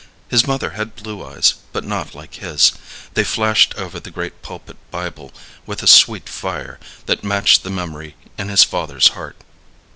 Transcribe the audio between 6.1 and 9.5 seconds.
fire that matched the memory in his father's heart.